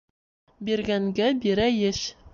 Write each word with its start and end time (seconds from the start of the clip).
Биргәнгә 0.69 1.31
бирәйеш 1.45 2.05